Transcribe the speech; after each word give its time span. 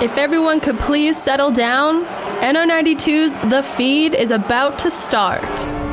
If 0.00 0.16
everyone 0.16 0.60
could 0.60 0.78
please 0.78 1.20
settle 1.20 1.50
down, 1.50 2.04
NR92's 2.40 3.36
The 3.50 3.64
Feed 3.64 4.14
is 4.14 4.30
about 4.30 4.78
to 4.78 4.92
start. 4.92 5.87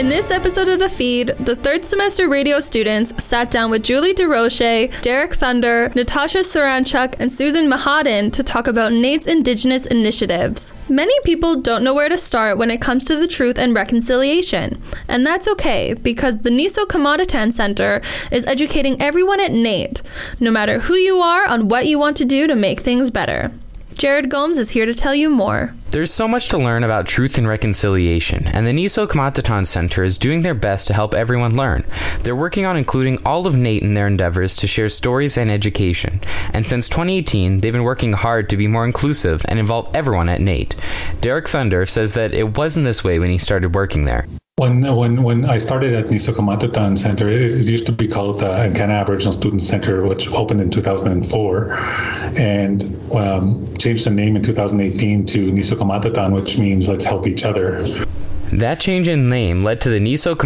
In 0.00 0.08
this 0.08 0.30
episode 0.30 0.70
of 0.70 0.78
The 0.78 0.88
Feed, 0.88 1.28
the 1.38 1.54
third 1.54 1.84
semester 1.84 2.26
radio 2.26 2.58
students 2.58 3.22
sat 3.22 3.50
down 3.50 3.70
with 3.70 3.82
Julie 3.82 4.14
DeRoche, 4.14 5.02
Derek 5.02 5.34
Thunder, 5.34 5.92
Natasha 5.94 6.38
Saranchuk, 6.38 7.16
and 7.20 7.30
Susan 7.30 7.68
Mahadin 7.68 8.32
to 8.32 8.42
talk 8.42 8.66
about 8.66 8.92
NAIT's 8.92 9.26
Indigenous 9.26 9.84
initiatives. 9.84 10.72
Many 10.88 11.12
people 11.24 11.60
don't 11.60 11.84
know 11.84 11.92
where 11.92 12.08
to 12.08 12.16
start 12.16 12.56
when 12.56 12.70
it 12.70 12.80
comes 12.80 13.04
to 13.04 13.16
the 13.16 13.28
truth 13.28 13.58
and 13.58 13.74
reconciliation, 13.74 14.80
and 15.06 15.26
that's 15.26 15.46
okay 15.48 15.92
because 15.92 16.38
the 16.38 16.50
Nisohkamatotan 16.50 17.52
Center 17.52 18.00
is 18.32 18.46
educating 18.46 18.98
everyone 19.02 19.38
at 19.38 19.52
NAIT, 19.52 20.00
no 20.40 20.50
matter 20.50 20.78
who 20.78 20.94
you 20.94 21.16
are, 21.16 21.46
on 21.46 21.68
what 21.68 21.86
you 21.86 21.98
want 21.98 22.16
to 22.16 22.24
do 22.24 22.46
to 22.46 22.56
make 22.56 22.80
things 22.80 23.10
better. 23.10 23.52
Jared 24.00 24.30
Gomes 24.30 24.56
is 24.56 24.70
here 24.70 24.86
to 24.86 24.94
tell 24.94 25.14
you 25.14 25.28
more. 25.28 25.74
There's 25.90 26.10
so 26.10 26.26
much 26.26 26.48
to 26.48 26.56
learn 26.56 26.84
about 26.84 27.06
truth 27.06 27.36
and 27.36 27.46
reconciliation, 27.46 28.46
and 28.46 28.66
the 28.66 28.72
Nisohkamatotan 28.72 29.66
Center 29.66 30.02
is 30.02 30.16
doing 30.16 30.40
their 30.40 30.54
best 30.54 30.86
to 30.86 30.94
help 30.94 31.12
everyone 31.12 31.54
learn. 31.54 31.84
They're 32.22 32.34
working 32.34 32.64
on 32.64 32.78
including 32.78 33.18
all 33.26 33.46
of 33.46 33.56
NAIT 33.56 33.82
in 33.82 33.92
their 33.92 34.06
endeavors 34.06 34.56
to 34.56 34.66
share 34.66 34.88
stories 34.88 35.36
and 35.36 35.50
education, 35.50 36.22
and 36.54 36.64
since 36.64 36.88
2018, 36.88 37.60
they've 37.60 37.74
been 37.74 37.84
working 37.84 38.14
hard 38.14 38.48
to 38.48 38.56
be 38.56 38.66
more 38.66 38.86
inclusive 38.86 39.44
and 39.50 39.58
involve 39.58 39.94
everyone 39.94 40.30
at 40.30 40.40
NAIT. 40.40 40.76
Derek 41.20 41.46
Thunder 41.46 41.84
says 41.84 42.14
that 42.14 42.32
it 42.32 42.56
wasn't 42.56 42.86
this 42.86 43.04
way 43.04 43.18
when 43.18 43.28
he 43.28 43.36
started 43.36 43.74
working 43.74 44.06
there. 44.06 44.24
When 44.60 44.82
when 44.94 45.22
when 45.22 45.46
I 45.46 45.56
started 45.56 45.94
at 45.94 46.08
Nisohkamatotan 46.08 46.98
Center, 46.98 47.30
it, 47.30 47.40
it, 47.40 47.64
used 47.64 47.86
to 47.86 47.92
be 47.92 48.06
called 48.06 48.40
the 48.40 48.50
Encana 48.68 49.00
Aboriginal 49.00 49.32
Student 49.32 49.62
Center, 49.62 50.04
which 50.04 50.30
opened 50.32 50.60
in 50.60 50.70
2004, 50.70 51.72
and 52.36 52.82
um, 53.14 53.64
changed 53.78 54.04
the 54.04 54.10
name 54.10 54.36
in 54.36 54.42
2018 54.42 55.24
to 55.24 55.50
Nisohkamatotan, 55.50 56.34
which 56.34 56.58
means 56.58 56.90
let's 56.90 57.06
help 57.06 57.26
each 57.26 57.42
other. 57.42 57.82
That 58.52 58.80
change 58.80 59.08
in 59.08 59.30
name 59.30 59.64
led 59.64 59.80
to 59.80 59.88
the 59.88 59.98
Niso 59.98 60.36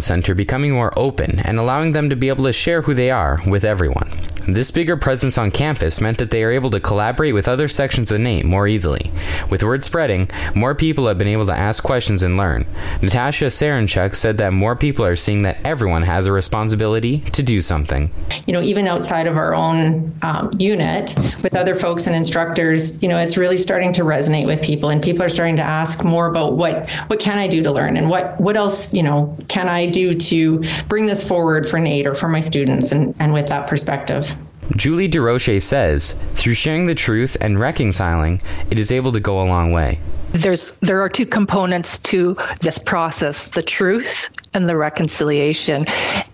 Center 0.00 0.34
becoming 0.36 0.70
more 0.70 0.96
open 0.96 1.40
and 1.40 1.58
allowing 1.58 1.90
them 1.90 2.08
to 2.10 2.14
be 2.14 2.28
able 2.28 2.44
to 2.44 2.52
share 2.52 2.82
who 2.82 2.94
they 2.94 3.10
are 3.10 3.40
with 3.48 3.64
everyone. 3.64 4.08
This 4.48 4.70
bigger 4.70 4.96
presence 4.96 5.38
on 5.38 5.50
campus 5.50 6.00
meant 6.00 6.18
that 6.18 6.30
they 6.30 6.44
are 6.44 6.52
able 6.52 6.70
to 6.70 6.78
collaborate 6.78 7.34
with 7.34 7.48
other 7.48 7.66
sections 7.66 8.12
of 8.12 8.20
NAIT 8.20 8.44
more 8.44 8.68
easily. 8.68 9.10
With 9.50 9.64
word 9.64 9.82
spreading, 9.82 10.30
more 10.54 10.72
people 10.72 11.08
have 11.08 11.18
been 11.18 11.26
able 11.26 11.46
to 11.46 11.52
ask 11.52 11.82
questions 11.82 12.22
and 12.22 12.36
learn. 12.36 12.64
Natasha 13.02 13.46
Saranchuk 13.46 14.14
said 14.14 14.38
that 14.38 14.52
more 14.52 14.76
people 14.76 15.04
are 15.04 15.16
seeing 15.16 15.42
that 15.42 15.58
everyone 15.64 16.02
has 16.02 16.28
a 16.28 16.32
responsibility 16.32 17.20
to 17.32 17.42
do 17.42 17.60
something. 17.60 18.08
You 18.46 18.52
know, 18.52 18.62
even 18.62 18.86
outside 18.86 19.26
of 19.26 19.36
our 19.36 19.52
own 19.52 20.14
um, 20.22 20.52
unit, 20.56 21.16
with 21.42 21.56
other 21.56 21.74
folks 21.74 22.06
and 22.06 22.14
instructors, 22.14 23.02
you 23.02 23.08
know, 23.08 23.18
it's 23.18 23.36
really 23.36 23.58
starting 23.58 23.92
to 23.94 24.02
resonate 24.02 24.46
with 24.46 24.62
people, 24.62 24.90
and 24.90 25.02
people 25.02 25.24
are 25.24 25.28
starting 25.28 25.56
to 25.56 25.64
ask 25.64 26.04
more 26.04 26.28
about 26.28 26.52
what 26.52 26.88
what 27.08 27.18
can 27.18 27.38
I 27.38 27.48
do 27.48 27.64
to 27.64 27.72
learn, 27.72 27.96
and 27.96 28.08
what 28.10 28.40
what 28.40 28.56
else, 28.56 28.94
you 28.94 29.02
know, 29.02 29.36
can 29.48 29.68
I 29.68 29.90
do 29.90 30.14
to 30.14 30.62
bring 30.88 31.06
this 31.06 31.26
forward 31.26 31.68
for 31.68 31.80
NAIT 31.80 32.06
or 32.06 32.14
for 32.14 32.28
my 32.28 32.40
students, 32.40 32.92
and 32.92 33.12
and 33.18 33.32
with 33.32 33.48
that 33.48 33.66
perspective. 33.66 34.35
Julie 34.74 35.08
DeRoche 35.08 35.62
says, 35.62 36.12
through 36.34 36.54
sharing 36.54 36.86
the 36.86 36.94
truth 36.94 37.36
and 37.40 37.60
reconciling, 37.60 38.40
it 38.70 38.78
is 38.78 38.90
able 38.90 39.12
to 39.12 39.20
go 39.20 39.40
a 39.40 39.46
long 39.46 39.70
way. 39.72 40.00
There's 40.32 40.76
there 40.78 41.00
are 41.00 41.08
two 41.08 41.24
components 41.24 41.98
to 42.00 42.36
this 42.60 42.78
process, 42.78 43.48
the 43.48 43.62
truth 43.62 44.28
and 44.54 44.68
the 44.68 44.76
reconciliation. 44.76 45.84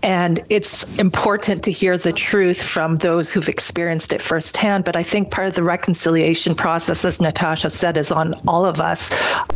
And 0.01 0.39
it's 0.49 0.97
important 0.97 1.63
to 1.63 1.71
hear 1.71 1.97
the 1.97 2.11
truth 2.11 2.61
from 2.61 2.95
those 2.95 3.31
who've 3.31 3.47
experienced 3.47 4.13
it 4.13 4.21
firsthand. 4.21 4.85
But 4.85 4.95
I 4.95 5.03
think 5.03 5.29
part 5.29 5.47
of 5.47 5.53
the 5.53 5.63
reconciliation 5.63 6.55
process, 6.55 7.05
as 7.05 7.21
Natasha 7.21 7.69
said, 7.69 7.97
is 7.97 8.11
on 8.11 8.33
all 8.47 8.65
of 8.65 8.81
us. 8.81 9.09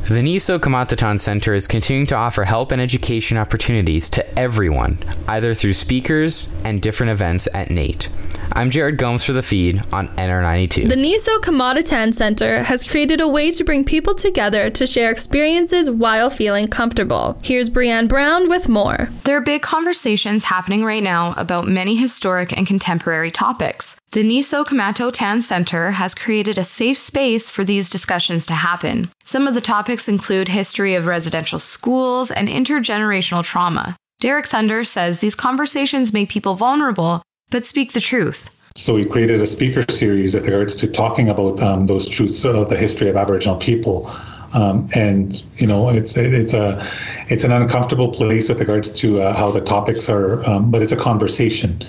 The 0.08 0.22
Nisohkamatotan 0.22 1.20
Center 1.20 1.54
is 1.54 1.66
continuing 1.66 2.06
to 2.08 2.16
offer 2.16 2.44
help 2.44 2.72
and 2.72 2.82
education 2.82 3.38
opportunities 3.38 4.10
to 4.12 4.40
everyone, 4.40 5.00
either 5.28 5.54
through 5.54 5.74
speakers 5.74 6.54
and 6.64 6.82
different 6.82 7.12
events 7.12 7.48
at 7.54 7.72
NAIT. 7.72 8.10
I'm 8.54 8.70
Jared 8.72 8.98
Gomes 8.98 9.24
for 9.24 9.34
the 9.34 9.44
feed 9.44 9.82
on 9.92 10.08
NR92. 10.10 10.90
The 10.90 10.96
Nisohkamatotan 10.96 12.14
Center 12.14 12.64
has 12.64 12.84
created 12.84 13.22
a 13.22 13.28
way 13.28 13.52
to 13.52 13.64
bring 13.64 13.84
people 13.84 14.16
together 14.16 14.70
to 14.70 14.88
share 14.88 15.12
experiences 15.12 15.90
while 15.90 16.30
feeling 16.30 16.68
comfortable. 16.68 17.40
Here's 17.44 17.70
Brianne 17.70 18.08
Brown 18.08 18.50
with 18.50 18.70
more. 18.70 19.10
There 19.26 19.38
are 19.38 19.42
big 19.42 19.62
conversations 19.62 20.46
happening 20.46 20.84
right 20.84 21.04
now 21.04 21.34
about 21.38 21.68
many 21.68 21.96
historic 21.98 22.56
and 22.56 22.66
contemporary 22.66 23.32
topics. 23.32 23.96
The 24.12 24.24
Nisohkamatotan 24.24 25.44
Center 25.44 25.92
has 25.92 26.16
created 26.16 26.58
a 26.58 26.64
safe 26.64 26.98
space 26.98 27.50
for 27.50 27.64
these 27.64 27.90
discussions 27.90 28.46
to 28.48 28.54
happen. 28.54 29.12
Some 29.24 29.48
of 29.48 29.54
the 29.54 29.62
topics 29.62 30.08
include 30.08 30.48
history 30.48 30.96
of 30.96 31.06
residential 31.06 31.60
schools 31.60 32.32
and 32.32 32.48
intergenerational 32.48 33.44
trauma. 33.44 33.96
Derek 34.20 34.48
Thunder 34.48 34.84
says 34.84 35.20
these 35.20 35.36
conversations 35.36 36.12
make 36.12 36.30
people 36.30 36.56
vulnerable 36.56 37.22
but 37.50 37.66
speak 37.66 37.94
the 37.94 38.02
truth. 38.02 38.50
So 38.76 38.94
we 38.94 39.06
created 39.06 39.42
a 39.42 39.48
speaker 39.48 39.82
series 39.90 40.36
with 40.36 40.46
regards 40.46 40.76
to 40.76 40.88
talking 40.88 41.30
about 41.30 41.62
um, 41.62 41.88
those 41.88 42.08
truths 42.08 42.46
of 42.46 42.70
the 42.70 42.78
history 42.78 43.10
of 43.10 43.18
Aboriginal 43.18 43.58
people. 43.58 44.10
Um, 44.54 44.88
and 44.96 45.44
you 45.58 45.68
know 45.68 45.90
it's 45.90 46.16
it's 46.16 46.54
a 46.54 46.82
it's 47.28 47.44
an 47.44 47.52
uncomfortable 47.52 48.10
place 48.10 48.48
with 48.48 48.60
regards 48.60 48.90
to 49.02 49.22
uh, 49.22 49.36
how 49.36 49.52
the 49.52 49.62
topics 49.62 50.10
are, 50.10 50.44
um, 50.46 50.72
but 50.72 50.82
it's 50.82 50.94
a 50.94 50.98
conversation. 50.98 51.82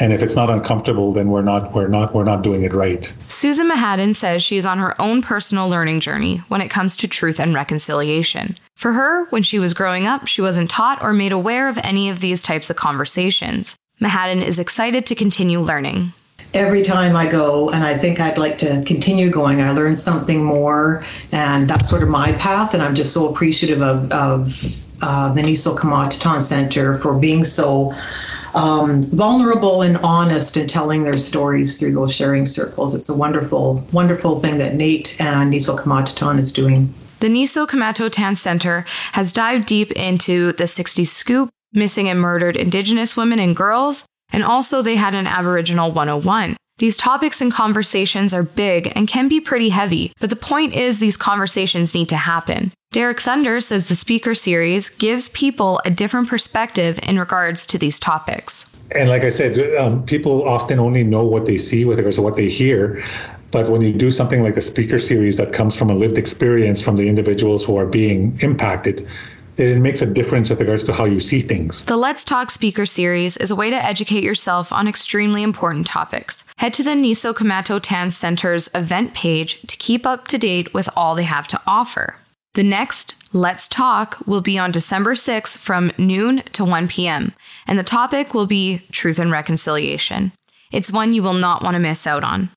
And 0.00 0.12
if 0.12 0.22
it's 0.22 0.34
not 0.34 0.50
uncomfortable, 0.50 1.12
then 1.12 1.30
we're 1.30 1.42
not 1.42 1.72
we're 1.72 1.88
not 1.88 2.14
we're 2.14 2.24
not 2.24 2.42
doing 2.42 2.62
it 2.62 2.72
right. 2.72 3.12
Susan 3.28 3.70
Mahadin 3.70 4.14
says 4.14 4.42
she 4.42 4.56
is 4.56 4.66
on 4.66 4.78
her 4.78 5.00
own 5.00 5.22
personal 5.22 5.68
learning 5.68 6.00
journey 6.00 6.38
when 6.48 6.60
it 6.60 6.68
comes 6.68 6.96
to 6.98 7.08
truth 7.08 7.38
and 7.38 7.54
reconciliation. 7.54 8.56
For 8.76 8.92
her, 8.92 9.26
when 9.26 9.42
she 9.42 9.58
was 9.58 9.72
growing 9.72 10.06
up, 10.06 10.26
she 10.26 10.42
wasn't 10.42 10.70
taught 10.70 11.00
or 11.00 11.12
made 11.12 11.32
aware 11.32 11.68
of 11.68 11.78
any 11.84 12.10
of 12.10 12.20
these 12.20 12.42
types 12.42 12.70
of 12.70 12.76
conversations. 12.76 13.76
Mahadin 14.00 14.42
is 14.42 14.58
excited 14.58 15.06
to 15.06 15.14
continue 15.14 15.60
learning. 15.60 16.12
Every 16.52 16.82
time 16.82 17.16
I 17.16 17.28
go, 17.28 17.70
and 17.70 17.82
I 17.82 17.96
think 17.96 18.20
I'd 18.20 18.38
like 18.38 18.58
to 18.58 18.82
continue 18.86 19.28
going, 19.28 19.60
I 19.60 19.72
learn 19.72 19.96
something 19.96 20.44
more, 20.44 21.02
and 21.32 21.68
that's 21.68 21.88
sort 21.88 22.02
of 22.02 22.08
my 22.08 22.32
path. 22.32 22.74
And 22.74 22.82
I'm 22.82 22.94
just 22.94 23.12
so 23.12 23.28
appreciative 23.28 23.82
of, 23.82 24.10
of 24.12 24.82
uh, 25.02 25.34
the 25.34 25.42
Nisohkamatotan 25.42 26.40
Center 26.40 26.96
for 26.96 27.18
being 27.18 27.44
so 27.44 27.92
um, 28.54 29.02
vulnerable 29.02 29.82
and 29.82 29.96
honest 29.98 30.56
in 30.56 30.66
telling 30.66 31.02
their 31.02 31.14
stories 31.14 31.78
through 31.78 31.92
those 31.92 32.14
sharing 32.14 32.46
circles. 32.46 32.94
It's 32.94 33.08
a 33.08 33.16
wonderful, 33.16 33.84
wonderful 33.92 34.38
thing 34.38 34.58
that 34.58 34.74
NAIT 34.74 35.20
and 35.20 35.52
Nisohkamatotan 35.52 36.38
is 36.38 36.52
doing. 36.52 36.92
The 37.20 37.28
Nisohkamatotan 37.28 38.36
Center 38.36 38.84
has 39.12 39.32
dived 39.32 39.66
deep 39.66 39.90
into 39.92 40.52
the 40.52 40.64
60s 40.64 41.06
scoop, 41.06 41.48
missing 41.74 42.08
and 42.08 42.20
murdered 42.20 42.56
Indigenous 42.56 43.16
women 43.16 43.38
and 43.38 43.56
girls, 43.56 44.04
and 44.32 44.44
also 44.44 44.82
they 44.82 44.96
had 44.96 45.14
an 45.14 45.26
Aboriginal 45.26 45.90
101. 45.90 46.56
These 46.78 46.96
topics 46.96 47.40
and 47.40 47.52
conversations 47.52 48.34
are 48.34 48.42
big 48.42 48.92
and 48.96 49.06
can 49.06 49.28
be 49.28 49.40
pretty 49.40 49.68
heavy, 49.68 50.12
but 50.18 50.30
the 50.30 50.36
point 50.36 50.74
is 50.74 50.98
these 50.98 51.16
conversations 51.16 51.94
need 51.94 52.08
to 52.08 52.16
happen. 52.16 52.72
Derek 52.90 53.20
Thunder 53.20 53.60
says 53.60 53.88
the 53.88 53.94
speaker 53.94 54.34
series 54.34 54.88
gives 54.88 55.28
people 55.28 55.80
a 55.84 55.90
different 55.90 56.28
perspective 56.28 56.98
in 57.02 57.18
regards 57.18 57.66
to 57.66 57.78
these 57.78 58.00
topics. 58.00 58.66
And 58.96 59.08
like 59.08 59.22
I 59.22 59.30
said, 59.30 59.58
um, 59.76 60.04
people 60.04 60.48
often 60.48 60.78
only 60.78 61.04
know 61.04 61.24
what 61.24 61.46
they 61.46 61.58
see 61.58 61.84
with 61.84 61.98
regards 61.98 62.16
to 62.16 62.22
what 62.22 62.36
they 62.36 62.48
hear. 62.48 63.02
But 63.50 63.70
when 63.70 63.80
you 63.80 63.92
do 63.92 64.10
something 64.10 64.42
like 64.42 64.56
a 64.56 64.60
speaker 64.60 64.98
series 64.98 65.36
that 65.36 65.52
comes 65.52 65.76
from 65.76 65.90
a 65.90 65.94
lived 65.94 66.18
experience 66.18 66.80
from 66.80 66.96
the 66.96 67.08
individuals 67.08 67.64
who 67.64 67.76
are 67.76 67.86
being 67.86 68.36
impacted, 68.42 69.06
it 69.56 69.78
makes 69.78 70.02
a 70.02 70.06
difference 70.06 70.50
with 70.50 70.60
regards 70.60 70.84
to 70.84 70.92
how 70.92 71.04
you 71.04 71.20
see 71.20 71.40
things. 71.40 71.84
The 71.84 71.96
Let's 71.96 72.24
Talk 72.24 72.50
speaker 72.50 72.86
series 72.86 73.36
is 73.36 73.50
a 73.50 73.56
way 73.56 73.70
to 73.70 73.76
educate 73.76 74.24
yourself 74.24 74.72
on 74.72 74.88
extremely 74.88 75.42
important 75.42 75.86
topics. 75.86 76.44
Head 76.56 76.74
to 76.74 76.82
the 76.82 76.90
Nisohkamatotan 76.90 78.12
Center's 78.12 78.68
event 78.74 79.14
page 79.14 79.60
to 79.62 79.76
keep 79.76 80.06
up 80.06 80.28
to 80.28 80.38
date 80.38 80.74
with 80.74 80.88
all 80.96 81.14
they 81.14 81.24
have 81.24 81.48
to 81.48 81.60
offer. 81.66 82.16
The 82.54 82.62
next 82.62 83.14
Let's 83.32 83.68
Talk 83.68 84.18
will 84.26 84.40
be 84.40 84.58
on 84.58 84.70
December 84.70 85.14
6th 85.14 85.58
from 85.58 85.92
noon 85.98 86.42
to 86.52 86.64
1 86.64 86.88
p.m., 86.88 87.32
and 87.66 87.78
the 87.78 87.82
topic 87.82 88.32
will 88.32 88.46
be 88.46 88.82
Truth 88.92 89.18
and 89.18 89.32
Reconciliation. 89.32 90.32
It's 90.70 90.92
one 90.92 91.12
you 91.12 91.22
will 91.22 91.34
not 91.34 91.62
want 91.62 91.74
to 91.74 91.80
miss 91.80 92.06
out 92.06 92.22
on. 92.22 92.50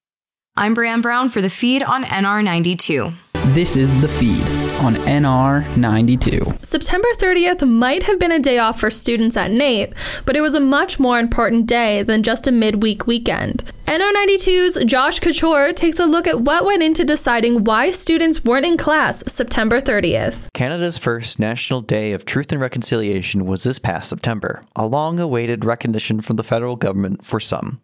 I'm 0.56 0.76
Brianne 0.76 1.02
Brown 1.02 1.30
for 1.30 1.42
the 1.42 1.50
feed 1.50 1.84
on 1.84 2.04
NR92. 2.04 3.14
This 3.54 3.76
is 3.76 4.00
The 4.02 4.08
Feed 4.08 4.67
on 4.80 4.94
NR 4.96 5.76
92. 5.76 6.54
September 6.62 7.08
30th 7.18 7.68
might 7.68 8.04
have 8.04 8.20
been 8.20 8.32
a 8.32 8.40
day 8.40 8.60
off 8.60 8.80
for 8.80 8.92
students 8.92 9.36
at 9.36 9.50
NAIT, 9.50 9.94
but 10.26 10.36
it 10.36 10.42
was 10.42 10.54
a 10.54 10.60
much 10.60 11.00
more 11.00 11.20
important 11.20 11.66
day 11.66 12.04
than 12.04 12.22
just 12.22 12.48
a 12.48 12.52
midweek 12.52 13.08
weekend. 13.08 13.64
NR92's 13.86 14.84
Josh 14.86 15.20
Couture 15.20 15.74
takes 15.74 16.00
a 16.00 16.06
look 16.06 16.28
at 16.28 16.42
what 16.42 16.66
went 16.66 16.84
into 16.84 17.04
deciding 17.04 17.64
why 17.64 17.90
students 17.90 18.44
weren't 18.44 18.66
in 18.66 18.78
class 18.78 19.24
September 19.26 19.82
30th. 19.82 20.52
Canada's 20.54 20.98
first 20.98 21.40
National 21.40 21.82
Day 21.82 22.12
of 22.14 22.26
Truth 22.26 22.52
and 22.52 22.62
Reconciliation 22.62 23.46
was 23.46 23.64
this 23.64 23.80
past 23.80 24.10
September, 24.10 24.64
a 24.76 24.86
long 24.86 25.20
awaited 25.20 25.66
recognition 25.66 26.22
from 26.22 26.36
the 26.36 26.44
federal 26.44 26.76
government 26.76 27.26
for 27.26 27.40
some. 27.40 27.82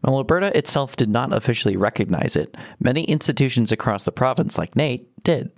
While 0.00 0.16
Alberta 0.16 0.56
itself 0.58 0.96
did 0.96 1.08
not 1.08 1.32
officially 1.32 1.76
recognize 1.76 2.34
it, 2.34 2.56
many 2.80 3.04
institutions 3.04 3.70
across 3.70 4.04
the 4.04 4.10
province, 4.10 4.58
like 4.58 4.74
NAIT, 4.74 5.06
did. 5.22 5.52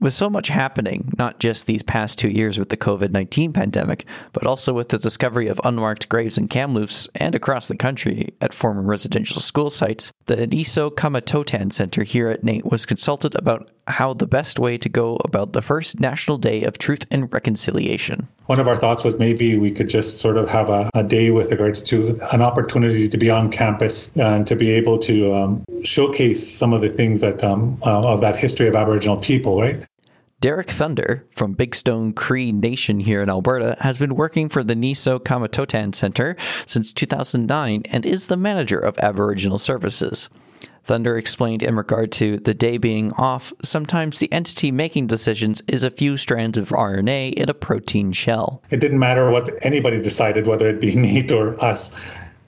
With 0.00 0.14
so 0.14 0.30
much 0.30 0.48
happening, 0.48 1.12
not 1.18 1.40
just 1.40 1.66
these 1.66 1.82
past 1.82 2.18
two 2.18 2.30
years 2.30 2.58
with 2.58 2.70
the 2.70 2.76
COVID 2.78 3.10
19 3.10 3.52
pandemic, 3.52 4.06
but 4.32 4.46
also 4.46 4.72
with 4.72 4.88
the 4.88 4.96
discovery 4.96 5.46
of 5.46 5.60
unmarked 5.62 6.08
graves 6.08 6.38
in 6.38 6.48
Kamloops 6.48 7.06
and 7.16 7.34
across 7.34 7.68
the 7.68 7.76
country 7.76 8.32
at 8.40 8.54
former 8.54 8.80
residential 8.80 9.42
school 9.42 9.68
sites, 9.68 10.10
the 10.24 10.36
Aniso 10.36 10.90
Kamatotan 10.90 11.70
Center 11.70 12.02
here 12.02 12.30
at 12.30 12.42
NAIT 12.42 12.64
was 12.64 12.86
consulted 12.86 13.34
about 13.34 13.70
how 13.88 14.14
the 14.14 14.26
best 14.26 14.58
way 14.58 14.78
to 14.78 14.88
go 14.88 15.18
about 15.24 15.52
the 15.52 15.60
first 15.60 16.00
National 16.00 16.38
Day 16.38 16.62
of 16.62 16.78
Truth 16.78 17.04
and 17.10 17.30
Reconciliation. 17.30 18.26
One 18.46 18.58
of 18.58 18.68
our 18.68 18.76
thoughts 18.76 19.04
was 19.04 19.18
maybe 19.18 19.58
we 19.58 19.70
could 19.70 19.88
just 19.88 20.18
sort 20.18 20.38
of 20.38 20.48
have 20.48 20.70
a, 20.70 20.88
a 20.94 21.04
day 21.04 21.30
with 21.30 21.50
regards 21.50 21.82
to 21.82 22.18
an 22.32 22.40
opportunity 22.40 23.08
to 23.08 23.16
be 23.18 23.28
on 23.28 23.50
campus 23.50 24.10
and 24.16 24.46
to 24.46 24.56
be 24.56 24.70
able 24.70 24.98
to 25.00 25.34
um, 25.34 25.64
showcase 25.84 26.48
some 26.48 26.72
of 26.72 26.80
the 26.80 26.88
things 26.88 27.20
that 27.20 27.44
um, 27.44 27.78
uh, 27.84 28.00
of 28.00 28.20
that 28.22 28.36
history 28.36 28.66
of 28.66 28.74
Aboriginal 28.74 29.16
people, 29.18 29.60
right? 29.60 29.84
Derek 30.40 30.70
Thunder 30.70 31.26
from 31.30 31.52
Big 31.52 31.74
Stone 31.74 32.14
Cree 32.14 32.50
Nation 32.50 33.00
here 33.00 33.22
in 33.22 33.28
Alberta 33.28 33.76
has 33.80 33.98
been 33.98 34.14
working 34.14 34.48
for 34.48 34.64
the 34.64 34.74
Nisohkamatotan 34.74 35.94
Center 35.94 36.34
since 36.64 36.94
2009 36.94 37.82
and 37.90 38.06
is 38.06 38.28
the 38.28 38.38
manager 38.38 38.78
of 38.78 38.98
Aboriginal 39.00 39.58
Services. 39.58 40.30
Thunder 40.84 41.18
explained 41.18 41.62
in 41.62 41.76
regard 41.76 42.10
to 42.12 42.38
the 42.38 42.54
day 42.54 42.78
being 42.78 43.12
off, 43.18 43.52
sometimes 43.62 44.18
the 44.18 44.32
entity 44.32 44.72
making 44.72 45.08
decisions 45.08 45.60
is 45.68 45.84
a 45.84 45.90
few 45.90 46.16
strands 46.16 46.56
of 46.56 46.70
RNA 46.70 47.34
in 47.34 47.50
a 47.50 47.54
protein 47.54 48.12
shell. 48.12 48.62
It 48.70 48.80
didn't 48.80 48.98
matter 48.98 49.30
what 49.30 49.50
anybody 49.60 50.00
decided, 50.00 50.46
whether 50.46 50.70
it 50.70 50.80
be 50.80 50.94
NAIT 50.96 51.32
or 51.32 51.62
us. 51.62 51.94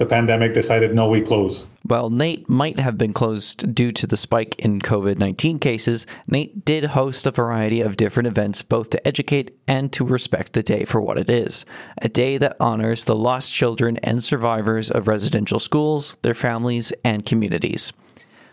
The 0.03 0.09
pandemic 0.09 0.53
decided 0.53 0.97
no, 0.97 1.09
we 1.09 1.21
close. 1.21 1.69
While 1.85 2.11
NAIT 2.11 2.49
might 2.49 2.81
have 2.81 2.99
been 2.99 3.13
closed 3.13 3.73
due 3.73 3.93
to 3.93 4.05
the 4.05 4.17
spike 4.17 4.57
in 4.59 4.81
COVID 4.81 5.17
19 5.17 5.61
cases, 5.61 6.09
NAIT 6.27 6.65
did 6.65 6.83
host 6.87 7.25
a 7.25 7.31
variety 7.31 7.81
of 7.83 7.97
different 7.97 8.27
events 8.27 8.63
both 8.63 8.91
to 8.91 9.07
educate 9.07 9.57
and 9.69 9.93
to 9.93 10.05
respect 10.05 10.55
the 10.55 10.63
day 10.65 10.85
for 10.85 11.01
what 11.01 11.19
it 11.19 11.31
is 11.31 11.65
a 11.99 12.09
day 12.09 12.37
that 12.37 12.57
honors 12.59 13.05
the 13.05 13.15
lost 13.15 13.53
children 13.53 13.97
and 13.99 14.25
survivors 14.25 14.91
of 14.91 15.07
residential 15.07 15.61
schools, 15.61 16.17
their 16.23 16.35
families, 16.35 16.93
and 17.05 17.25
communities. 17.25 17.93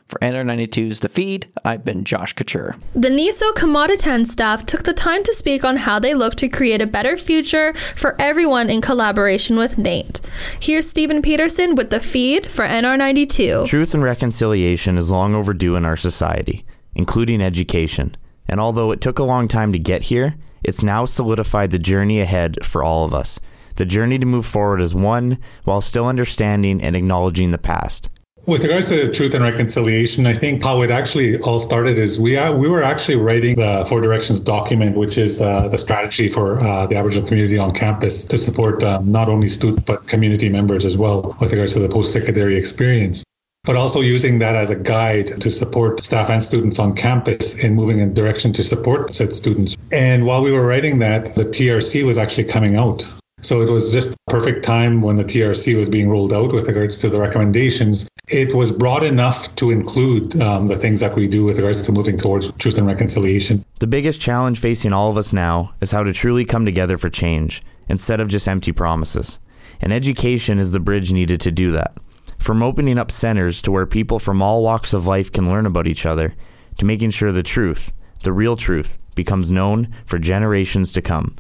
For 0.09 0.17
NR92's 0.21 1.01
The 1.01 1.07
Feed, 1.07 1.51
I've 1.63 1.85
been 1.85 2.03
Josh 2.03 2.33
Couture. 2.33 2.75
The 2.95 3.09
Nisohkamatotan 3.09 4.25
staff 4.25 4.65
took 4.65 4.81
the 4.81 4.91
time 4.91 5.23
to 5.23 5.35
speak 5.35 5.63
on 5.63 5.77
how 5.77 5.99
they 5.99 6.15
look 6.15 6.33
to 6.37 6.47
create 6.47 6.81
a 6.81 6.87
better 6.87 7.15
future 7.15 7.75
for 7.75 8.15
everyone 8.19 8.71
in 8.71 8.81
collaboration 8.81 9.55
with 9.55 9.77
NAIT. 9.77 10.19
Here's 10.59 10.89
Stephen 10.89 11.21
Peterson 11.21 11.75
with 11.75 11.91
The 11.91 11.99
Feed 11.99 12.49
for 12.49 12.65
NR92. 12.65 13.67
Truth 13.67 13.93
and 13.93 14.01
reconciliation 14.01 14.97
is 14.97 15.11
long 15.11 15.35
overdue 15.35 15.75
in 15.75 15.85
our 15.85 15.95
society, 15.95 16.65
including 16.95 17.39
education. 17.39 18.15
And 18.47 18.59
although 18.59 18.89
it 18.89 19.01
took 19.01 19.19
a 19.19 19.23
long 19.23 19.47
time 19.47 19.71
to 19.73 19.79
get 19.79 20.01
here, 20.03 20.37
it's 20.63 20.81
now 20.81 21.05
solidified 21.05 21.69
the 21.69 21.77
journey 21.77 22.19
ahead 22.19 22.65
for 22.65 22.83
all 22.83 23.05
of 23.05 23.13
us. 23.13 23.39
The 23.75 23.85
journey 23.85 24.17
to 24.17 24.25
move 24.25 24.47
forward 24.47 24.81
as 24.81 24.95
one 24.95 25.37
while 25.65 25.81
still 25.81 26.07
understanding 26.07 26.81
and 26.81 26.95
acknowledging 26.95 27.51
the 27.51 27.59
past. 27.59 28.09
With 28.49 28.63
regards 28.63 28.89
to 28.89 29.11
truth 29.11 29.35
and 29.35 29.43
reconciliation, 29.43 30.25
I 30.25 30.33
think 30.33 30.63
how 30.63 30.81
it 30.81 30.89
actually 30.89 31.39
all 31.41 31.59
started 31.59 31.99
is 31.99 32.19
we 32.19 32.35
are, 32.35 32.51
we 32.51 32.67
were 32.67 32.81
actually 32.81 33.17
writing 33.17 33.55
the 33.55 33.85
Four 33.87 34.01
Directions 34.01 34.39
document, 34.39 34.97
which 34.97 35.19
is 35.19 35.39
uh, 35.39 35.67
the 35.67 35.77
strategy 35.77 36.29
for 36.29 36.57
uh, 36.57 36.87
the 36.87 36.95
Aboriginal 36.95 37.27
community 37.27 37.59
on 37.59 37.69
campus 37.69 38.25
to 38.25 38.39
support 38.39 38.83
um, 38.83 39.11
not 39.11 39.29
only 39.29 39.49
students 39.49 39.83
but 39.83 40.07
community 40.07 40.49
members 40.49 40.83
as 40.83 40.97
well 40.97 41.37
with 41.39 41.51
regards 41.51 41.73
to 41.73 41.79
the 41.79 41.89
post-secondary 41.89 42.57
experience 42.57 43.23
but 43.65 43.75
also 43.75 44.01
using 44.01 44.39
that 44.39 44.55
as 44.55 44.71
a 44.71 44.75
guide 44.75 45.27
to 45.41 45.51
support 45.51 46.03
staff 46.03 46.31
and 46.31 46.41
students 46.41 46.79
on 46.79 46.95
campus 46.95 47.55
in 47.63 47.75
moving 47.75 47.99
in 47.99 48.15
direction 48.15 48.51
to 48.53 48.63
support 48.63 49.13
said 49.13 49.31
students. 49.31 49.77
And 49.91 50.25
while 50.25 50.41
we 50.41 50.51
were 50.51 50.65
writing 50.65 50.97
that, 50.99 51.35
the 51.35 51.43
TRC 51.43 52.03
was 52.03 52.17
actually 52.17 52.45
coming 52.45 52.77
out. 52.77 53.05
So 53.41 53.61
it 53.61 53.69
was 53.69 53.93
just 53.93 54.11
the 54.11 54.17
perfect 54.27 54.65
time 54.65 55.01
when 55.01 55.15
the 55.15 55.23
TRC 55.23 55.77
was 55.77 55.89
being 55.89 56.09
rolled 56.09 56.33
out 56.33 56.51
with 56.51 56.67
regards 56.67 56.97
to 56.99 57.09
the 57.09 57.19
recommendations. 57.19 58.09
It 58.27 58.53
was 58.53 58.71
broad 58.71 59.03
enough 59.03 59.55
to 59.55 59.71
include 59.71 60.39
um, 60.41 60.67
the 60.67 60.75
things 60.75 60.99
that 60.99 61.15
we 61.15 61.27
do 61.27 61.45
with 61.45 61.57
regards 61.57 61.81
to 61.83 61.91
moving 61.91 62.17
towards 62.17 62.51
truth 62.53 62.77
and 62.77 62.85
reconciliation. 62.85 63.63
The 63.79 63.87
biggest 63.87 64.19
challenge 64.19 64.59
facing 64.59 64.93
all 64.93 65.09
of 65.09 65.17
us 65.17 65.31
now 65.31 65.73
is 65.79 65.91
how 65.91 66.03
to 66.03 66.13
truly 66.13 66.43
come 66.43 66.65
together 66.65 66.97
for 66.97 67.09
change 67.09 67.63
instead 67.87 68.19
of 68.19 68.27
just 68.27 68.47
empty 68.47 68.71
promises. 68.71 69.39
And 69.81 69.93
education 69.93 70.59
is 70.59 70.71
the 70.71 70.79
bridge 70.79 71.13
needed 71.13 71.39
to 71.41 71.51
do 71.51 71.71
that. 71.71 71.93
From 72.37 72.61
opening 72.61 72.97
up 72.97 73.11
centers 73.11 73.61
to 73.63 73.71
where 73.71 73.85
people 73.85 74.19
from 74.19 74.41
all 74.41 74.63
walks 74.63 74.93
of 74.93 75.07
life 75.07 75.31
can 75.31 75.49
learn 75.49 75.65
about 75.65 75.87
each 75.87 76.05
other, 76.05 76.35
to 76.77 76.85
making 76.85 77.11
sure 77.11 77.31
the 77.31 77.43
truth, 77.43 77.91
the 78.23 78.31
real 78.31 78.55
truth, 78.55 78.97
becomes 79.15 79.51
known 79.51 79.93
for 80.05 80.19
generations 80.19 80.93
to 80.93 81.01
come 81.01 81.35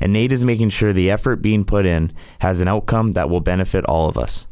and 0.00 0.12
NAIT 0.12 0.32
is 0.32 0.44
making 0.44 0.70
sure 0.70 0.92
the 0.92 1.10
effort 1.10 1.36
being 1.42 1.64
put 1.64 1.86
in 1.86 2.12
has 2.40 2.60
an 2.60 2.68
outcome 2.68 3.12
that 3.12 3.30
will 3.30 3.40
benefit 3.40 3.84
all 3.86 4.08
of 4.08 4.16
us. 4.16 4.46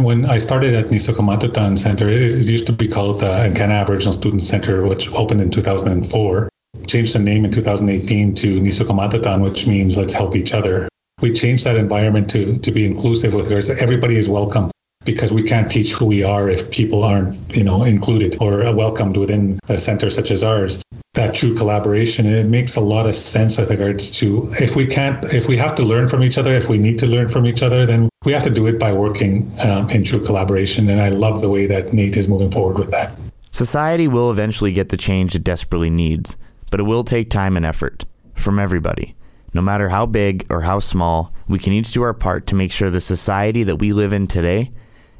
When 0.00 0.24
I 0.24 0.38
started 0.38 0.74
at 0.74 0.86
Nisohkamatotan 0.86 1.78
Center, 1.78 2.08
it 2.08 2.44
used 2.44 2.66
to 2.66 2.72
be 2.72 2.88
called 2.88 3.20
the 3.20 3.26
Encana 3.26 3.82
Aboriginal 3.82 4.12
Student 4.12 4.42
Center, 4.42 4.86
which 4.86 5.12
opened 5.12 5.40
in 5.40 5.50
2004. 5.50 6.48
Changed 6.86 7.14
the 7.14 7.18
name 7.18 7.44
in 7.44 7.50
2018 7.50 8.34
to 8.34 8.60
Nisohkamatotan, 8.60 9.42
which 9.42 9.66
means 9.66 9.96
let's 9.96 10.14
help 10.14 10.34
each 10.34 10.52
other. 10.52 10.88
We 11.20 11.32
changed 11.32 11.64
that 11.64 11.76
environment 11.76 12.30
to, 12.30 12.58
to 12.58 12.70
be 12.72 12.84
inclusive 12.84 13.34
with 13.34 13.44
regards 13.44 13.68
to 13.68 13.78
everybody 13.78 14.16
is 14.16 14.28
welcome 14.28 14.70
because 15.04 15.32
we 15.32 15.42
can't 15.42 15.70
teach 15.70 15.92
who 15.92 16.06
we 16.06 16.24
are 16.24 16.48
if 16.48 16.70
people 16.70 17.04
aren't, 17.04 17.56
you 17.56 17.62
know, 17.62 17.84
included 17.84 18.36
or 18.40 18.74
welcomed 18.74 19.16
within 19.16 19.58
a 19.68 19.78
center 19.78 20.10
such 20.10 20.30
as 20.30 20.42
ours 20.42 20.82
that 21.22 21.34
true 21.36 21.54
collaboration 21.54 22.26
and 22.26 22.34
it 22.34 22.46
makes 22.46 22.74
a 22.74 22.80
lot 22.80 23.06
of 23.06 23.14
sense 23.14 23.56
with 23.56 23.70
regards 23.70 24.10
to 24.10 24.48
if 24.60 24.74
we 24.74 24.84
can't 24.84 25.22
if 25.32 25.46
we 25.46 25.56
have 25.56 25.74
to 25.76 25.84
learn 25.84 26.08
from 26.08 26.24
each 26.24 26.36
other 26.36 26.52
if 26.52 26.68
we 26.68 26.78
need 26.78 26.98
to 26.98 27.06
learn 27.06 27.28
from 27.28 27.46
each 27.46 27.62
other 27.62 27.86
then 27.86 28.08
we 28.24 28.32
have 28.32 28.42
to 28.42 28.50
do 28.50 28.66
it 28.66 28.78
by 28.78 28.92
working 28.92 29.48
um, 29.60 29.88
in 29.90 30.02
true 30.02 30.22
collaboration 30.24 30.88
and 30.88 31.00
i 31.00 31.08
love 31.08 31.40
the 31.40 31.48
way 31.48 31.66
that 31.66 31.92
NAIT 31.92 32.16
is 32.16 32.28
moving 32.28 32.50
forward 32.50 32.76
with 32.76 32.90
that. 32.90 33.16
Society 33.52 34.08
will 34.08 34.30
eventually 34.32 34.72
get 34.72 34.88
the 34.88 34.96
change 34.96 35.36
it 35.36 35.44
desperately 35.44 35.90
needs 35.90 36.36
but 36.72 36.80
it 36.80 36.84
will 36.84 37.04
take 37.04 37.30
time 37.30 37.56
and 37.56 37.66
effort 37.66 38.04
from 38.34 38.58
everybody. 38.58 39.14
No 39.54 39.60
matter 39.60 39.90
how 39.90 40.06
big 40.06 40.46
or 40.50 40.62
how 40.62 40.78
small 40.80 41.32
we 41.46 41.58
can 41.58 41.72
each 41.74 41.92
do 41.92 42.02
our 42.02 42.14
part 42.14 42.46
to 42.48 42.54
make 42.54 42.72
sure 42.72 42.88
the 42.88 43.00
society 43.00 43.62
that 43.64 43.76
we 43.76 43.92
live 43.92 44.12
in 44.12 44.26
today 44.26 44.72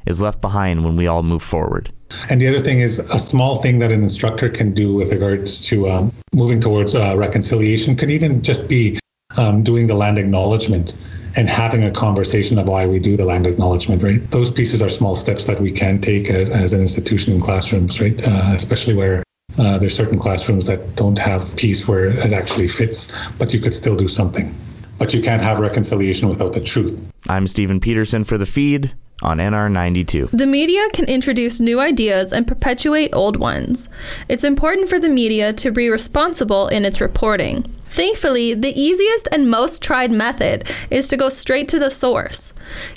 is 0.05 0.19
left 0.19 0.41
behind 0.41 0.83
when 0.83 0.97
we 0.97 1.07
all 1.07 1.23
move 1.23 1.43
forward 1.43 1.93
and 2.29 2.41
the 2.41 2.47
other 2.47 2.59
thing 2.59 2.79
is 2.79 2.99
a 2.99 3.19
small 3.19 3.61
thing 3.61 3.79
that 3.79 3.91
an 3.91 4.03
instructor 4.03 4.49
can 4.49 4.73
do 4.73 4.93
with 4.93 5.11
regards 5.11 5.61
to 5.67 5.87
um, 5.87 6.11
moving 6.33 6.59
towards 6.59 6.95
uh, 6.95 7.15
reconciliation 7.17 7.95
could 7.95 8.09
even 8.09 8.41
just 8.41 8.69
be 8.69 8.99
um, 9.37 9.63
doing 9.63 9.87
the 9.87 9.95
land 9.95 10.17
acknowledgement 10.17 10.95
and 11.35 11.49
having 11.49 11.83
a 11.83 11.91
conversation 11.91 12.59
of 12.59 12.67
why 12.67 12.85
we 12.85 12.99
do 12.99 13.17
the 13.17 13.25
land 13.25 13.47
acknowledgement, 13.47 14.03
right? 14.03 14.21
Those 14.29 14.51
pieces 14.51 14.81
are 14.81 14.89
small 14.89 15.15
steps 15.15 15.45
that 15.45 15.59
we 15.59 15.71
can 15.71 15.99
take 15.99 16.29
as, 16.29 16.51
as 16.51 16.73
an 16.73 16.81
institution 16.81 17.33
in 17.33 17.41
classrooms, 17.41 17.99
right? 17.99 18.21
Uh, 18.25 18.53
especially 18.53 18.93
where 18.93 19.23
uh, 19.57 19.77
there's 19.79 19.95
certain 19.95 20.19
classrooms 20.19 20.65
that 20.67 20.95
don't 20.95 21.17
have 21.17 21.55
peace 21.55 21.87
where 21.87 22.05
it 22.07 22.33
actually 22.33 22.67
fits, 22.67 23.11
but 23.37 23.53
you 23.53 23.59
could 23.59 23.73
still 23.73 23.95
do 23.95 24.07
something. 24.07 24.53
But 24.99 25.13
you 25.13 25.21
can't 25.21 25.41
have 25.41 25.59
reconciliation 25.59 26.29
without 26.29 26.53
the 26.53 26.61
truth. 26.61 26.99
I'm 27.27 27.47
Stephen 27.47 27.79
Peterson 27.79 28.23
for 28.23 28.37
The 28.37 28.45
Feed 28.45 28.93
on 29.23 29.37
NR92. 29.37 30.29
The 30.31 30.45
media 30.45 30.81
can 30.93 31.05
introduce 31.05 31.59
new 31.59 31.79
ideas 31.79 32.31
and 32.33 32.47
perpetuate 32.47 33.13
old 33.13 33.37
ones. 33.37 33.89
It's 34.29 34.43
important 34.43 34.89
for 34.89 34.99
the 34.99 35.09
media 35.09 35.53
to 35.53 35.71
be 35.71 35.89
responsible 35.89 36.67
in 36.67 36.85
its 36.85 37.01
reporting. 37.01 37.65
Thankfully, 37.93 38.55
the 38.55 38.73
easiest 38.73 39.27
and 39.31 39.51
most 39.51 39.83
tried 39.83 40.11
method 40.11 40.67
is 40.89 41.09
to 41.09 41.15
go 41.15 41.29
straight 41.29 41.67
to 41.67 41.77
the 41.77 41.91
source. 41.91 42.51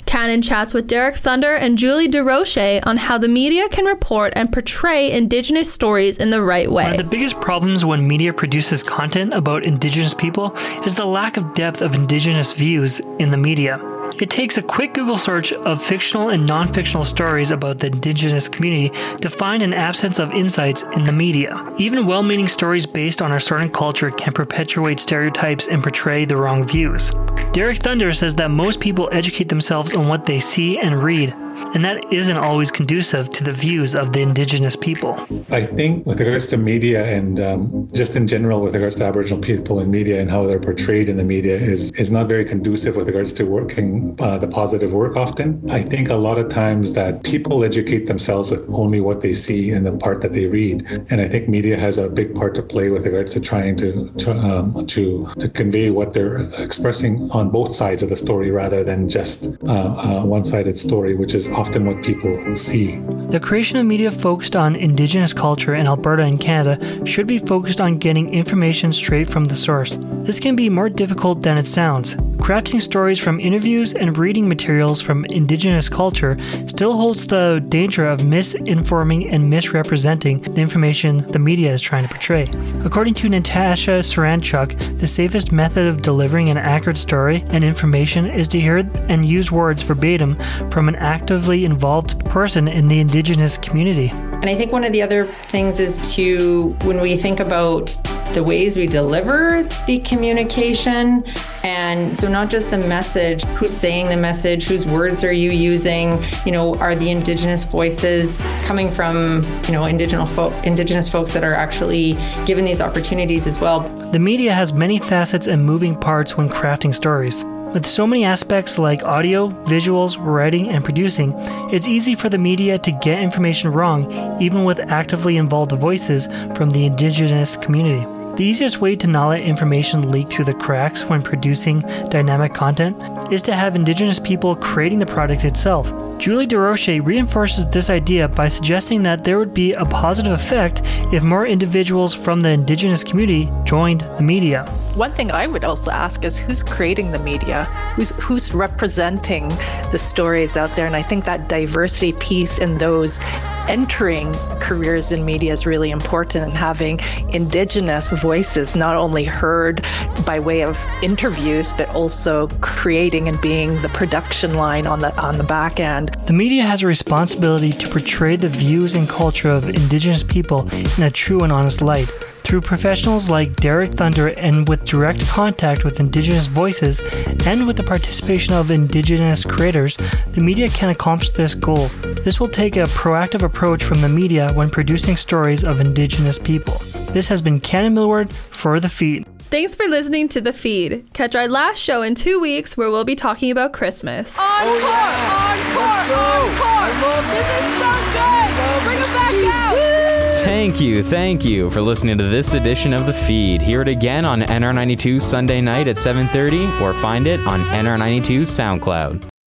Cannon 0.07 0.41
chats 0.41 0.73
with 0.73 0.87
Derek 0.87 1.13
Thunder 1.13 1.53
and 1.53 1.77
Julie 1.77 2.07
DeRoche 2.07 2.81
on 2.83 2.97
how 2.97 3.19
the 3.19 3.27
media 3.27 3.69
can 3.69 3.85
report 3.85 4.33
and 4.35 4.51
portray 4.51 5.11
Indigenous 5.11 5.71
stories 5.71 6.17
in 6.17 6.31
the 6.31 6.41
right 6.41 6.71
way. 6.71 6.85
One 6.85 6.93
of 6.93 6.97
the 6.97 7.03
biggest 7.03 7.39
problems 7.39 7.85
when 7.85 8.07
media 8.07 8.33
produces 8.33 8.81
content 8.81 9.35
about 9.35 9.65
Indigenous 9.65 10.15
people 10.15 10.55
is 10.83 10.95
the 10.95 11.05
lack 11.05 11.37
of 11.37 11.53
depth 11.53 11.83
of 11.83 11.93
Indigenous 11.93 12.53
views 12.53 12.99
in 13.19 13.29
the 13.29 13.37
media. 13.37 13.79
It 14.19 14.31
takes 14.31 14.57
a 14.57 14.63
quick 14.63 14.95
Google 14.95 15.19
search 15.19 15.53
of 15.53 15.83
fictional 15.83 16.29
and 16.29 16.43
non 16.43 16.73
fictional 16.73 17.05
stories 17.05 17.51
about 17.51 17.77
the 17.77 17.87
Indigenous 17.87 18.49
community 18.49 18.89
to 19.21 19.29
find 19.29 19.61
an 19.61 19.75
absence 19.75 20.17
of 20.17 20.31
insights 20.31 20.81
in 20.95 21.03
the 21.03 21.13
media. 21.13 21.63
Even 21.77 22.07
well 22.07 22.23
meaning 22.23 22.47
stories 22.47 22.87
based 22.87 23.21
on 23.21 23.31
our 23.31 23.39
certain 23.39 23.69
culture 23.69 24.09
can 24.09 24.33
perpetuate 24.33 24.86
stereotypes 24.95 25.67
and 25.67 25.83
portray 25.83 26.25
the 26.25 26.37
wrong 26.37 26.65
views. 26.65 27.11
Derek 27.51 27.77
Thunder 27.77 28.13
says 28.13 28.35
that 28.35 28.49
most 28.49 28.79
people 28.79 29.09
educate 29.11 29.49
themselves 29.49 29.95
on 29.95 30.07
what 30.07 30.25
they 30.25 30.39
see 30.39 30.77
and 30.79 31.03
read, 31.03 31.33
and 31.73 31.83
that 31.83 32.11
isn't 32.11 32.37
always 32.37 32.71
conducive 32.71 33.29
to 33.31 33.43
the 33.43 33.51
views 33.51 33.95
of 33.95 34.13
the 34.13 34.21
Indigenous 34.21 34.75
people. 34.75 35.13
I 35.51 35.65
think, 35.65 36.05
with 36.05 36.19
regards 36.19 36.47
to 36.47 36.57
media 36.57 37.05
and 37.05 37.39
um, 37.39 37.89
just 37.93 38.15
in 38.15 38.27
general, 38.27 38.61
with 38.61 38.73
regards 38.73 38.95
to 38.97 39.03
Aboriginal 39.03 39.41
people 39.41 39.79
in 39.79 39.91
media 39.91 40.19
and 40.21 40.29
how 40.29 40.45
they're 40.45 40.59
portrayed 40.59 41.09
in 41.09 41.17
the 41.17 41.23
media, 41.23 41.55
is 41.55 41.91
is 41.91 42.11
not 42.11 42.27
very 42.27 42.45
conducive 42.45 42.95
with 42.95 43.07
regards 43.07 43.33
to 43.33 43.45
working 43.45 44.15
uh, 44.19 44.37
the 44.37 44.47
positive 44.47 44.93
work. 44.93 45.15
Often, 45.15 45.69
I 45.69 45.81
think 45.81 46.09
a 46.09 46.15
lot 46.15 46.37
of 46.37 46.49
times 46.49 46.93
that 46.93 47.23
people 47.23 47.63
educate 47.63 48.07
themselves 48.07 48.51
with 48.51 48.67
only 48.69 48.99
what 48.99 49.21
they 49.21 49.33
see 49.33 49.71
and 49.71 49.85
the 49.85 49.91
part 49.97 50.21
that 50.21 50.33
they 50.33 50.47
read, 50.47 50.85
and 51.09 51.21
I 51.21 51.27
think 51.27 51.47
media 51.47 51.77
has 51.77 51.97
a 51.97 52.09
big 52.09 52.33
part 52.35 52.55
to 52.55 52.61
play 52.61 52.89
with 52.89 53.05
regards 53.05 53.33
to 53.33 53.39
trying 53.39 53.75
to 53.77 54.09
to 54.17 54.31
um, 54.31 54.85
to, 54.87 55.27
to 55.39 55.49
convey 55.49 55.89
what 55.89 56.13
they're 56.13 56.49
expressing 56.59 57.29
on 57.31 57.49
both 57.49 57.75
sides 57.75 58.03
of 58.03 58.09
the 58.09 58.17
story 58.17 58.51
rather 58.51 58.83
than 58.83 59.09
just 59.09 59.47
uh, 59.67 59.95
uh, 59.97 60.23
one-sided 60.23 60.77
story, 60.77 61.15
which 61.15 61.33
is 61.33 61.47
often 61.57 61.85
what 61.85 62.03
people 62.03 62.55
see. 62.55 62.97
The 63.29 63.39
creation 63.39 63.77
of 63.77 63.85
media 63.85 64.11
focused 64.11 64.55
on 64.55 64.75
Indigenous 64.75 65.33
culture 65.33 65.75
in 65.75 65.87
Alberta 65.87 66.23
and 66.23 66.39
Canada 66.39 67.05
should 67.05 67.27
be 67.27 67.39
focused 67.39 67.81
on 67.81 67.97
getting 67.97 68.33
information 68.33 68.93
straight 68.93 69.29
from 69.29 69.45
the 69.45 69.55
source. 69.55 69.97
This 69.99 70.39
can 70.39 70.55
be 70.55 70.69
more 70.69 70.89
difficult 70.89 71.41
than 71.41 71.57
it 71.57 71.67
sounds. 71.67 72.15
Crafting 72.37 72.81
stories 72.81 73.19
from 73.19 73.39
interviews 73.39 73.93
and 73.93 74.17
reading 74.17 74.47
materials 74.47 75.01
from 75.01 75.25
Indigenous 75.25 75.89
culture 75.89 76.37
still 76.65 76.95
holds 76.95 77.27
the 77.27 77.63
danger 77.67 78.07
of 78.07 78.21
misinforming 78.21 79.33
and 79.33 79.49
misrepresenting 79.49 80.41
the 80.41 80.61
information 80.61 81.29
the 81.31 81.39
media 81.39 81.73
is 81.73 81.81
trying 81.81 82.03
to 82.03 82.09
portray. 82.09 82.47
According 82.85 83.15
to 83.15 83.29
Natasha 83.29 83.99
Saranchuk, 83.99 84.99
the 84.99 85.07
safest 85.07 85.51
method 85.51 85.87
of 85.87 86.01
delivering 86.01 86.49
an 86.49 86.57
accurate 86.57 86.97
story 86.97 87.43
and 87.49 87.63
information 87.63 88.25
is 88.25 88.47
to 88.49 88.61
hear 88.61 88.77
and 89.09 89.25
use 89.25 89.51
words 89.51 89.83
verbatim 89.83 90.37
from 90.71 90.87
an 90.87 90.95
actively 90.95 91.65
involved 91.65 92.19
person 92.25 92.67
in 92.67 92.87
the 92.87 92.99
Indigenous 92.99 93.57
community. 93.57 94.13
And 94.41 94.49
I 94.49 94.55
think 94.55 94.71
one 94.71 94.83
of 94.83 94.91
the 94.91 95.01
other 95.01 95.27
things 95.47 95.79
is 95.79 96.13
to, 96.15 96.69
when 96.83 96.99
we 97.01 97.17
think 97.17 97.39
about 97.39 97.97
the 98.33 98.43
ways 98.43 98.77
we 98.77 98.87
deliver 98.87 99.63
the 99.87 99.99
communication, 99.99 101.23
and 101.63 102.15
so 102.15 102.27
not 102.27 102.49
just 102.49 102.69
the 102.69 102.77
message, 102.77 103.43
who's 103.45 103.75
saying 103.75 104.09
the 104.09 104.17
message, 104.17 104.65
whose 104.65 104.85
words 104.85 105.23
are 105.23 105.33
you 105.33 105.51
using, 105.51 106.23
you 106.45 106.51
know, 106.51 106.75
are 106.75 106.95
the 106.95 107.09
Indigenous 107.09 107.63
voices 107.63 108.41
coming 108.63 108.91
from, 108.91 109.43
you 109.65 109.71
know, 109.71 109.85
Indigenous, 109.85 110.29
fo- 110.35 110.51
Indigenous 110.61 111.09
folks 111.09 111.33
that 111.33 111.43
are 111.43 111.55
actually 111.55 112.13
given 112.45 112.63
these 112.63 112.79
opportunities 112.79 113.47
as 113.47 113.59
well. 113.59 113.79
The 114.11 114.19
media 114.19 114.53
has 114.53 114.71
many 114.71 114.99
facets 114.99 115.47
and 115.47 115.65
moving 115.65 115.99
parts 115.99 116.37
when 116.37 116.47
crafting 116.47 116.93
stories. 116.93 117.43
With 117.77 117.85
so 117.85 118.07
many 118.07 118.25
aspects 118.25 118.79
like 118.79 119.03
audio, 119.03 119.49
visuals, 119.49 120.17
writing, 120.19 120.69
and 120.69 120.83
producing, 120.83 121.31
it's 121.71 121.87
easy 121.87 122.15
for 122.15 122.27
the 122.27 122.39
media 122.39 122.79
to 122.79 122.91
get 122.91 123.21
information 123.21 123.71
wrong, 123.71 124.11
even 124.41 124.63
with 124.63 124.79
actively 124.79 125.37
involved 125.37 125.73
voices 125.73 126.25
from 126.55 126.71
the 126.71 126.87
Indigenous 126.87 127.55
community. 127.55 128.03
The 128.35 128.45
easiest 128.45 128.81
way 128.81 128.95
to 128.95 129.05
not 129.05 129.27
let 129.27 129.41
information 129.41 130.09
leak 130.09 130.27
through 130.27 130.45
the 130.45 130.55
cracks 130.55 131.05
when 131.05 131.21
producing 131.21 131.81
dynamic 132.09 132.55
content 132.55 132.97
is 133.31 133.43
to 133.43 133.53
have 133.53 133.75
Indigenous 133.75 134.17
people 134.17 134.55
creating 134.55 134.97
the 134.97 135.05
product 135.05 135.43
itself. 135.43 135.93
Julie 136.17 136.47
DeRoche 136.47 137.05
reinforces 137.05 137.67
this 137.69 137.91
idea 137.91 138.27
by 138.27 138.47
suggesting 138.47 139.03
that 139.03 139.23
there 139.23 139.37
would 139.37 139.53
be 139.53 139.73
a 139.73 139.85
positive 139.85 140.33
effect 140.33 140.81
if 141.13 141.21
more 141.21 141.45
individuals 141.45 142.11
from 142.11 142.41
the 142.41 142.49
Indigenous 142.49 143.03
community 143.03 143.51
joined 143.63 144.01
the 144.17 144.23
media. 144.23 144.65
One 144.95 145.11
thing 145.11 145.31
I 145.31 145.45
would 145.45 145.63
also 145.63 145.91
ask 145.91 146.25
is 146.25 146.39
who's 146.39 146.63
creating 146.63 147.11
the 147.11 147.19
media? 147.19 147.65
Who's 147.95 148.09
who's 148.15 148.51
representing 148.51 149.47
the 149.91 149.99
stories 149.99 150.57
out 150.57 150.75
there? 150.75 150.87
And 150.87 150.95
I 150.95 151.03
think 151.03 151.25
that 151.25 151.47
diversity 151.47 152.13
piece 152.13 152.57
in 152.57 152.79
those 152.79 153.19
entering 153.67 154.33
careers 154.59 155.11
in 155.11 155.25
media 155.25 155.51
is 155.51 155.65
really 155.65 155.91
important 155.91 156.45
and 156.45 156.53
having 156.53 156.99
indigenous 157.29 158.11
voices 158.11 158.75
not 158.75 158.95
only 158.95 159.25
heard 159.25 159.85
by 160.25 160.39
way 160.39 160.63
of 160.63 160.83
interviews 161.03 161.73
but 161.73 161.87
also 161.89 162.47
creating 162.61 163.27
and 163.27 163.39
being 163.41 163.79
the 163.81 163.89
production 163.89 164.53
line 164.53 164.87
on 164.87 164.99
the 164.99 165.15
on 165.21 165.37
the 165.37 165.43
back 165.43 165.79
end 165.79 166.06
the 166.25 166.33
media 166.33 166.63
has 166.63 166.83
a 166.83 166.87
responsibility 166.87 167.71
to 167.71 167.89
portray 167.89 168.35
the 168.35 168.49
views 168.49 168.95
and 168.95 169.07
culture 169.07 169.49
of 169.49 169.69
indigenous 169.69 170.23
people 170.23 170.69
in 170.71 171.03
a 171.03 171.11
true 171.11 171.41
and 171.41 171.53
honest 171.53 171.81
light 171.81 172.09
through 172.47 172.61
professionals 172.61 173.29
like 173.29 173.57
Derek 173.57 173.91
Thunder 173.91 174.29
and 174.29 174.69
with 174.69 174.85
direct 174.85 175.27
contact 175.27 175.83
with 175.83 175.99
Indigenous 175.99 176.47
voices 176.47 177.01
and 177.45 177.67
with 177.67 177.75
the 177.75 177.83
participation 177.83 178.53
of 178.53 178.71
Indigenous 178.71 179.43
creators, 179.43 179.97
the 180.31 180.39
media 180.39 180.69
can 180.69 180.89
accomplish 180.89 181.31
this 181.31 181.53
goal. 181.53 181.89
This 182.23 182.39
will 182.39 182.47
take 182.47 182.77
a 182.77 182.83
proactive 182.83 183.43
approach 183.43 183.83
from 183.83 183.99
the 183.99 184.07
media 184.07 184.49
when 184.53 184.69
producing 184.69 185.17
stories 185.17 185.65
of 185.65 185.81
Indigenous 185.81 186.39
people. 186.39 186.77
This 187.11 187.27
has 187.27 187.41
been 187.41 187.59
Canon 187.59 187.95
Millward 187.95 188.31
for 188.31 188.79
The 188.79 188.87
Feed. 188.87 189.26
Thanks 189.49 189.75
for 189.75 189.85
listening 189.87 190.27
to 190.29 190.41
The 190.41 190.51
Feed. 190.51 191.07
Catch 191.13 191.33
our 191.33 191.47
last 191.47 191.79
show 191.79 192.01
in 192.01 192.15
two 192.15 192.37
weeks 192.37 192.75
where 192.75 192.91
we'll 192.91 193.05
be 193.05 193.15
talking 193.15 193.49
about 193.49 193.71
Christmas. 193.71 194.37
Encore! 194.37 194.51
Oh, 194.59 194.77
yeah. 194.77 195.47
Encore! 195.77 196.51
Encore! 196.67 197.21
This 197.31 197.47
is 197.55 197.67
so 197.79 197.91
good! 198.11 198.49
Bring 198.83 198.99
it 198.99 199.13
back 199.15 199.35
out! 199.53 200.43
Thank 200.43 200.81
you, 200.81 201.01
thank 201.01 201.45
you 201.45 201.69
for 201.69 201.81
listening 201.81 202.17
to 202.17 202.25
this 202.25 202.55
edition 202.55 202.91
of 202.91 203.05
The 203.05 203.13
Feed. 203.13 203.61
Hear 203.61 203.81
it 203.81 203.87
again 203.87 204.25
on 204.25 204.41
NR92 204.41 205.21
Sunday 205.21 205.61
night 205.61 205.87
at 205.87 205.95
7.30 205.95 206.81
or 206.81 206.93
find 206.93 207.25
it 207.25 207.39
on 207.47 207.61
NR92 207.61 208.41
SoundCloud. 208.41 209.29